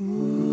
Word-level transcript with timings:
In 0.00 0.47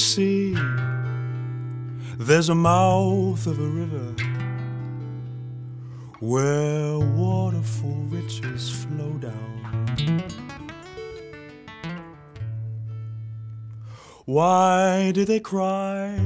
sea, 0.00 0.56
there's 2.18 2.48
a 2.48 2.54
mouth 2.54 3.46
of 3.46 3.58
a 3.58 3.68
river 3.80 4.14
where 6.20 6.98
waterful 6.98 7.94
riches 8.08 8.70
flow 8.70 9.12
down. 9.18 10.24
Why 14.24 15.12
do 15.12 15.24
they 15.24 15.40
cry? 15.40 16.16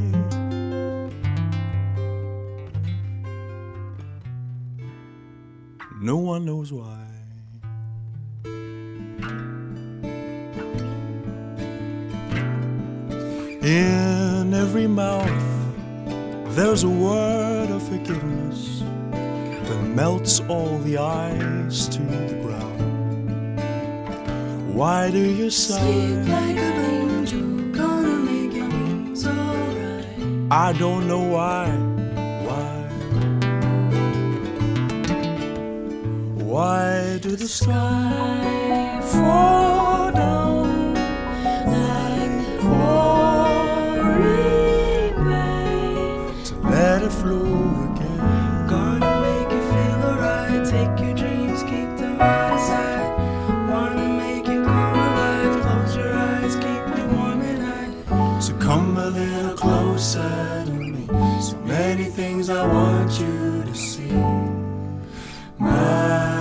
No 6.00 6.18
one 6.18 6.44
knows 6.44 6.72
why. 6.72 7.13
In 13.64 14.52
every 14.52 14.86
mouth, 14.86 15.32
there's 16.54 16.82
a 16.82 16.88
word 16.88 17.70
of 17.70 17.82
forgiveness 17.88 18.82
that 19.10 19.82
melts 19.84 20.40
all 20.40 20.76
the 20.80 20.98
ice 20.98 21.88
to 21.88 22.02
the 22.02 22.34
ground. 22.42 23.58
Why 24.74 25.10
do 25.10 25.18
you 25.18 25.48
sigh? 25.48 25.78
Sleep 25.78 26.28
like 26.28 26.58
an 26.58 26.84
angel, 27.00 27.40
gonna 27.72 28.16
make 28.18 28.52
your 28.52 28.68
dreams 28.68 29.26
alright. 29.26 30.04
I 30.50 30.74
don't 30.74 31.08
know 31.08 31.22
why. 31.22 31.70
Why? 32.44 32.68
Why 36.44 37.18
do 37.22 37.34
the 37.34 37.48
stars 37.48 39.10
fall 39.14 39.93
So 58.44 58.52
come 58.58 58.98
a 58.98 59.08
little 59.08 59.56
closer 59.56 60.62
to 60.66 60.70
me. 60.70 61.06
So 61.40 61.56
many 61.64 62.04
things 62.04 62.50
I 62.50 62.66
want 62.66 63.18
you 63.18 63.62
to 63.64 63.74
see. 63.74 64.12
My. 65.58 66.34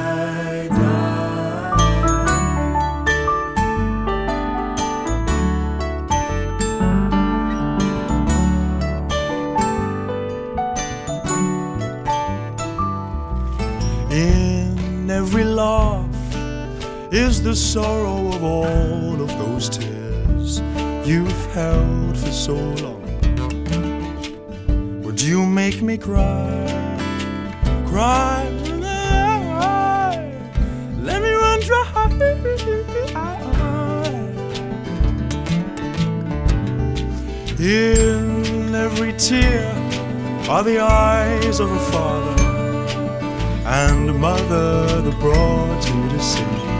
In 14.11 15.09
every 15.09 15.45
laugh 15.45 16.05
is 17.13 17.41
the 17.41 17.55
sorrow 17.55 18.27
of 18.27 18.43
all 18.43 19.21
of 19.21 19.29
those 19.39 19.69
tears 19.69 19.92
you've 21.05 21.45
held 21.53 22.17
for 22.17 22.31
so 22.31 22.55
long. 22.55 23.01
Would 25.03 25.21
you 25.21 25.45
make 25.45 25.81
me 25.81 25.97
cry? 25.97 26.49
Cry. 27.85 28.49
Let 31.01 31.21
me 31.21 31.31
run 31.31 31.59
dry. 31.59 31.83
In 37.59 38.75
every 38.75 39.13
tear 39.13 39.71
are 40.49 40.63
the 40.63 40.79
eyes 40.79 41.59
of 41.59 41.71
a 41.71 41.79
father 41.91 42.43
and 43.65 44.09
a 44.09 44.13
mother 44.13 45.01
that 45.01 45.19
brought 45.19 45.87
you 45.87 46.09
to 46.09 46.21
sing. 46.21 46.73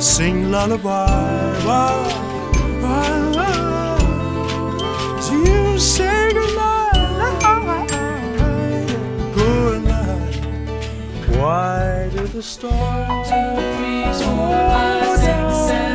Sing 0.00 0.50
lullaby, 0.52 1.64
say 5.78 6.32
goodnight, 6.32 6.92
goodnight? 9.34 10.34
Why 11.36 12.08
did 12.14 12.28
the 12.28 12.42
six, 15.16 15.56
seven, 15.68 15.93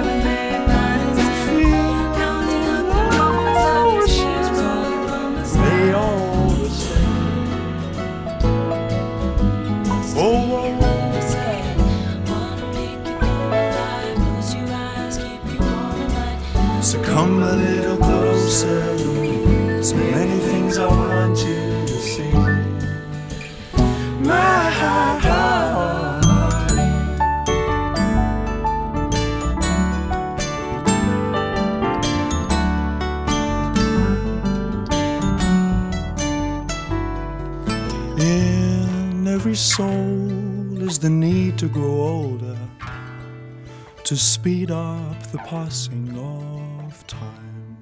In 38.19 39.27
every 39.27 39.55
soul 39.55 40.81
is 40.81 40.99
the 40.99 41.09
need 41.09 41.57
to 41.59 41.69
grow 41.69 42.01
older, 42.01 42.57
to 44.03 44.17
speed 44.17 44.71
up 44.71 45.23
the 45.31 45.37
passing 45.37 46.09
of 46.17 47.07
time. 47.07 47.77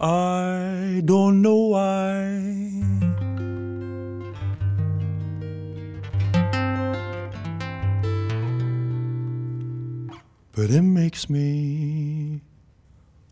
I 0.00 1.02
don't 1.04 1.40
know 1.40 1.70
why. 1.74 2.80
But 10.52 10.70
it 10.70 10.82
makes 10.82 11.30
me 11.30 12.40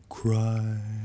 cry. 0.09 0.98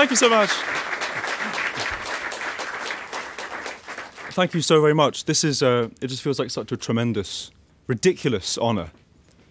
Thank 0.00 0.12
you 0.12 0.16
so 0.16 0.30
much. 0.30 0.48
Thank 4.32 4.54
you 4.54 4.62
so 4.62 4.80
very 4.80 4.94
much. 4.94 5.26
This 5.26 5.44
is, 5.44 5.62
uh, 5.62 5.90
it 6.00 6.06
just 6.06 6.22
feels 6.22 6.38
like 6.38 6.50
such 6.50 6.72
a 6.72 6.78
tremendous, 6.78 7.50
ridiculous 7.86 8.56
honour 8.56 8.92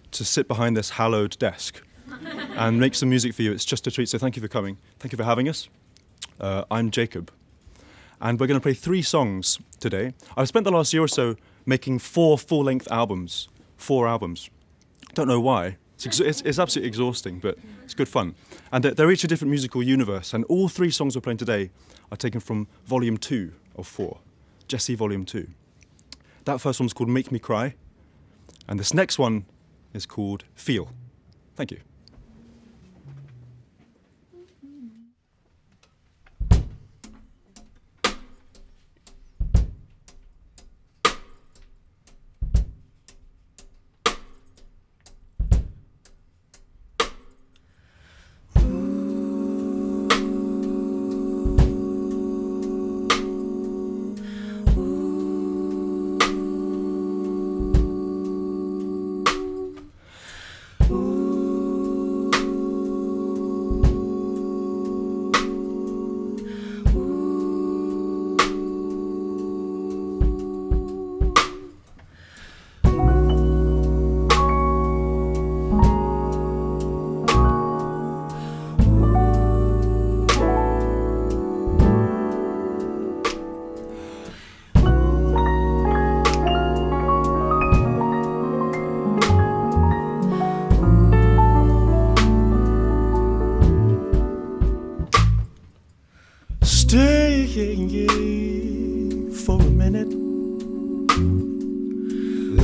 to 0.10 0.26
sit 0.26 0.48
behind 0.48 0.76
this 0.76 0.90
hallowed 0.90 1.38
desk 1.38 1.84
and 2.56 2.80
make 2.80 2.96
some 2.96 3.10
music 3.10 3.36
for 3.36 3.44
you. 3.44 3.52
It's 3.52 3.64
just 3.64 3.86
a 3.86 3.92
treat. 3.92 4.10
So 4.10 4.18
thank 4.18 4.38
you 4.38 4.42
for 4.42 4.48
coming. 4.48 4.80
Thank 4.98 5.12
you 5.12 5.18
for 5.18 5.24
having 5.24 5.48
us. 5.48 5.70
Uh, 6.40 6.64
I'm 6.72 6.90
Jacob. 6.90 7.32
And 8.20 8.40
we're 8.40 8.48
going 8.48 8.60
to 8.60 8.64
play 8.64 8.74
three 8.74 9.04
songs 9.04 9.60
today. 9.80 10.16
I've 10.36 10.48
spent 10.48 10.64
the 10.64 10.72
last 10.72 10.94
year 10.94 11.04
or 11.04 11.08
so 11.08 11.36
making 11.68 12.00
four 12.00 12.40
full 12.40 12.64
length 12.64 12.88
albums. 12.92 13.50
Four 13.78 14.08
albums. 14.08 14.50
Don't 15.14 15.28
know 15.28 15.40
why. 15.40 15.78
It's, 16.06 16.20
it's, 16.20 16.42
it's 16.42 16.60
absolutely 16.60 16.88
exhausting, 16.88 17.40
but 17.40 17.58
it's 17.84 17.94
good 17.94 18.08
fun. 18.08 18.36
And 18.72 18.84
they're, 18.84 18.94
they're 18.94 19.12
each 19.12 19.24
a 19.24 19.28
different 19.28 19.50
musical 19.50 19.84
universe, 19.84 20.34
and 20.34 20.46
all 20.46 20.70
three 20.70 20.92
songs 20.92 21.16
we're 21.16 21.22
playing 21.22 21.38
today 21.38 21.72
are 22.12 22.18
taken 22.18 22.40
from 22.40 22.68
Volume 22.86 23.18
2 23.18 23.52
of 23.76 23.88
4, 23.88 24.18
Djesse 24.68 24.96
Volume 24.96 25.26
2. 25.26 25.48
That 26.46 26.62
first 26.62 26.80
one's 26.80 26.94
called 26.94 27.10
Make 27.10 27.32
Me 27.32 27.40
Cry, 27.40 27.76
and 28.68 28.80
this 28.80 28.94
next 28.94 29.20
one 29.20 29.46
is 29.94 30.06
called 30.06 30.46
Feel. 30.56 30.90
Thank 31.56 31.72
you. 31.72 31.80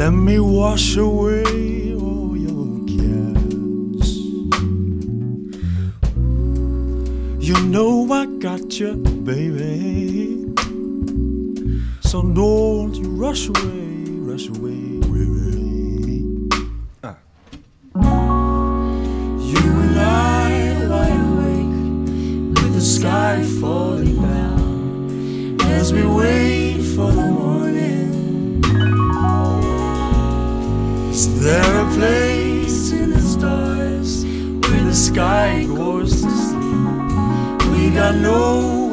Let 0.05 0.13
me 0.13 0.39
wash 0.39 0.97
away 0.97 1.95
all 1.95 2.37
your 2.37 2.85
cares. 2.85 4.09
You 7.39 7.55
know 7.73 8.07
I 8.13 8.27
got 8.37 8.79
you, 8.79 8.97
baby. 8.97 10.45
So 12.01 12.21
don't 12.21 12.93
you 12.93 13.09
rush 13.17 13.49
away, 13.49 14.05
rush 14.29 14.47
away, 14.49 14.99
baby. 15.09 15.64
Sky 35.15 35.63
goes 35.63 36.11
to 36.23 36.29
sleep? 36.29 37.71
We 37.71 37.89
got 37.89 38.15
no 38.15 38.84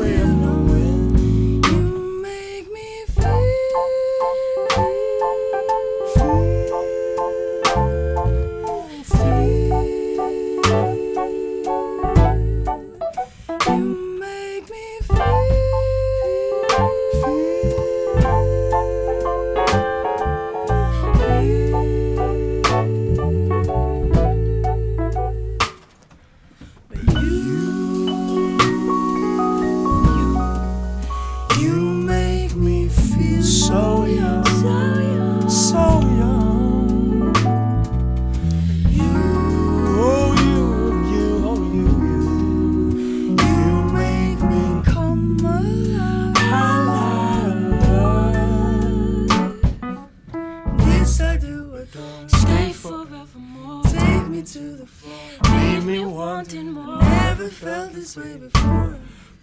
the 54.76 54.86
floor. 54.86 55.80
Me 55.82 56.04
wanting 56.04 56.72
more. 56.72 57.00
Never 57.00 57.48
felt 57.48 57.92
this 57.92 58.16
way 58.16 58.36
before. 58.36 58.96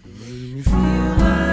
Made 0.06 0.56
me 0.56 0.62
feel 0.62 0.74
like 0.74 1.49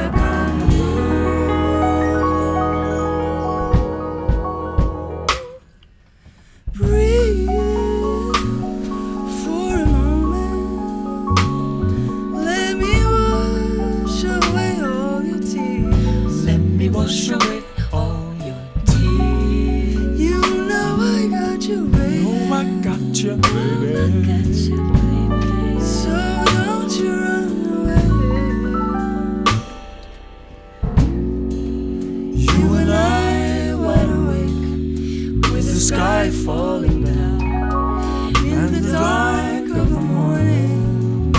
falling 36.31 37.05
down 37.05 38.37
in 38.45 38.73
the 38.73 38.93
dark 38.93 39.65
of 39.77 39.91
the 39.91 40.01
morning. 40.01 41.33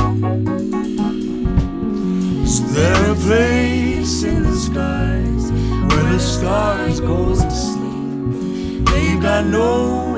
Is 2.43 2.73
there 2.73 3.11
a 3.11 3.15
place 3.15 4.23
in 4.23 4.43
the 4.43 4.55
skies 4.55 5.51
where 5.89 6.13
the 6.13 6.19
stars 6.19 6.99
go 6.99 7.35
to 7.35 7.51
sleep? 7.51 8.85
They've 8.85 9.21
got 9.21 9.45
no 9.45 10.16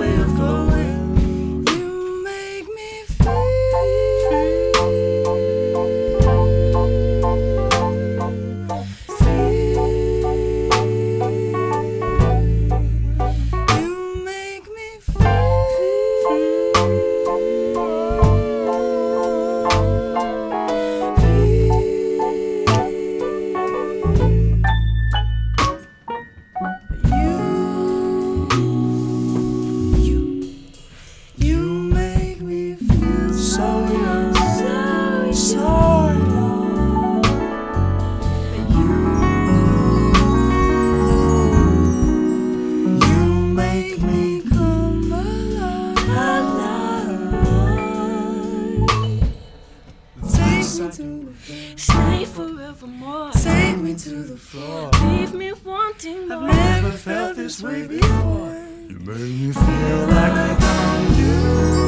forevermore. 52.74 53.32
Take 53.32 53.78
me 53.78 53.96
to 53.96 54.10
the 54.10 54.38
floor. 54.38 54.92
Leave 55.04 55.34
me 55.34 55.54
wanting 55.66 56.32
I've 56.32 56.44
never 56.44 56.92
felt 56.92 57.36
this 57.36 57.62
way 57.62 57.88
before. 57.88 58.56
You 58.88 59.00
made 59.00 59.20
me 59.20 59.52
feel 59.54 60.08
like 60.08 60.34
I 60.34 60.58
got 60.60 61.18
you. 61.18 61.79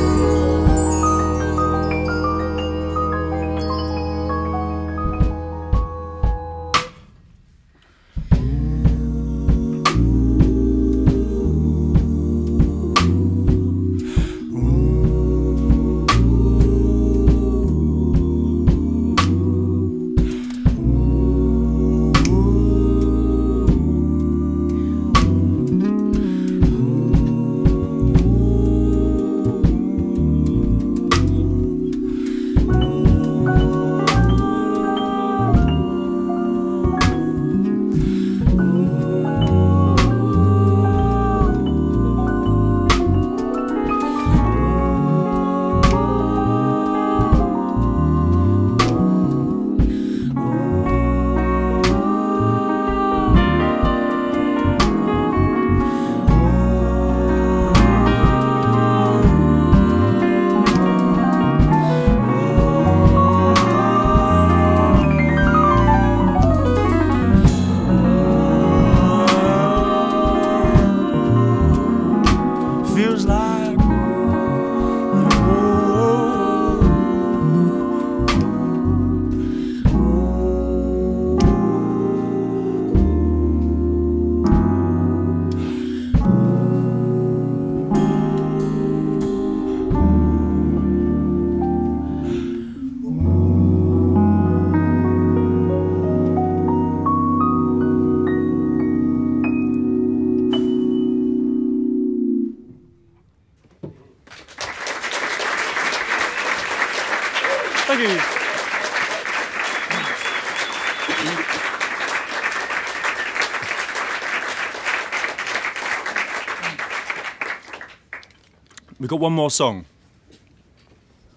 Got 119.12 119.20
one 119.20 119.34
more 119.34 119.52
song. 119.52 119.84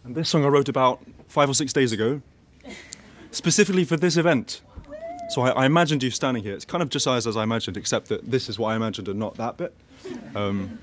And 0.05 0.15
this 0.15 0.29
song 0.29 0.45
I 0.45 0.49
wrote 0.49 0.69
about 0.69 1.05
five 1.27 1.51
or 1.51 1.55
six 1.55 1.73
days 1.73 1.91
ago, 1.91 2.23
specifically 3.33 3.85
for 3.85 3.97
this 3.97 4.17
event. 4.17 4.61
So 5.31 5.43
I, 5.43 5.51
I 5.51 5.67
imagined 5.67 6.05
you 6.05 6.11
standing 6.13 6.45
here. 6.45 6.55
It's 6.55 6.65
kind 6.65 6.83
of 6.83 6.89
just 6.89 7.05
as, 7.09 7.27
as 7.27 7.37
I 7.37 7.43
imagined, 7.43 7.77
except 7.77 8.07
that 8.11 8.31
this 8.31 8.49
is 8.49 8.61
what 8.61 8.69
I 8.69 8.77
imagined 8.77 9.09
and 9.09 9.19
not 9.19 9.35
that 9.39 9.57
bit, 9.57 9.75
um, 10.37 10.79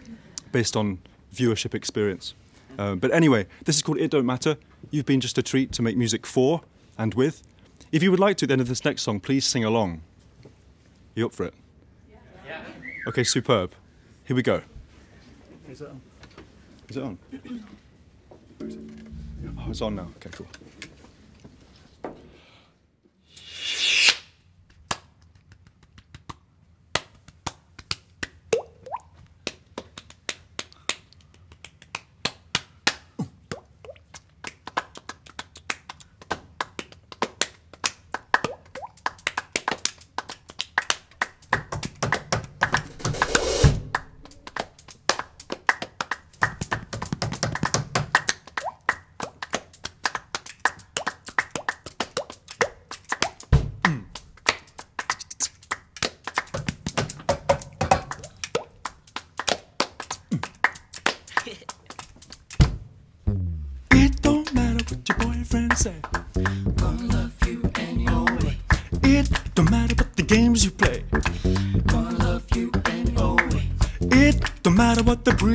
based 0.51 0.75
on 0.75 1.00
viewership 1.33 1.74
experience. 1.74 2.33
Um, 2.77 3.00
but 3.00 3.13
anyway, 3.13 3.48
this 3.63 3.77
is 3.77 3.81
called 3.81 3.98
It 4.00 4.12
Don't 4.12 4.25
Matter. 4.25 4.57
You've 4.89 5.05
been 5.05 5.21
just 5.21 5.38
a 5.38 5.43
treat 5.43 5.71
to 5.74 5.81
make 5.81 5.95
music 5.95 6.25
for 6.25 6.62
and 6.98 7.13
with. 7.13 7.41
If 7.93 8.03
you 8.03 8.12
would 8.12 8.19
like 8.19 8.36
to, 8.38 8.48
then 8.48 8.60
in 8.60 8.67
this 8.67 8.83
next 8.83 9.03
song, 9.03 9.21
please 9.21 9.45
sing 9.45 9.63
along. 9.63 10.01
You 11.15 11.27
up 11.27 11.31
for 11.31 11.45
it? 11.45 11.53
Yeah. 12.45 12.63
Okay, 13.07 13.24
superb. 13.24 13.75
Here 14.25 14.36
we 14.36 14.41
go. 14.41 14.62
Is 16.91 16.98
it 16.98 17.03
on? 17.03 17.17
Is 18.60 18.75
it? 18.75 18.81
Oh, 19.57 19.69
it's 19.69 19.81
on 19.81 19.95
now. 19.95 20.10
Okay, 20.17 20.29
cool. 20.33 20.48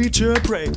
Preacher 0.07 0.39
pray. 0.45 0.71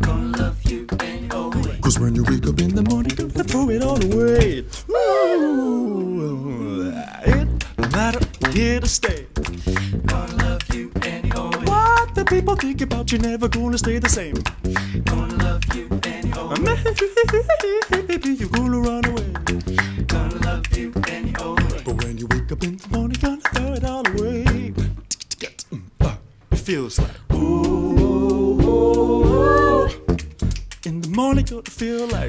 Gonna 0.00 0.36
love 0.36 0.62
you 0.64 0.86
anyway. 1.00 1.78
Cause 1.80 1.98
when 1.98 2.14
you 2.14 2.22
wake 2.24 2.46
up 2.46 2.60
in 2.60 2.74
the 2.74 2.82
morning, 2.82 3.14
don't 3.16 3.32
throw 3.48 3.70
it 3.70 3.82
all 3.82 3.96
away. 4.12 4.62
Ooh, 4.90 6.02
it 7.24 7.48
don't 7.78 7.92
matter, 7.92 8.20
here 8.52 8.78
to 8.80 8.86
stay. 8.86 9.26
Gonna 10.04 10.36
love 10.44 10.60
you 10.74 10.92
anyway. 11.02 11.64
What 11.64 12.14
the 12.14 12.26
people 12.26 12.56
think 12.56 12.82
about 12.82 13.10
you 13.10 13.16
never 13.18 13.48
gonna 13.48 13.78
stay 13.78 13.98
the 13.98 14.08
same. 14.10 14.36
Gonna 15.04 15.42
love 15.44 15.64
you 15.74 15.88
anyway. 16.04 16.56
Maybe 18.06 18.34
you're 18.34 18.50
gonna 18.50 18.80
run 18.80 19.07
feel 31.68 32.06
like 32.08 32.27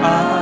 I 0.00 0.37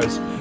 guys. 0.00 0.33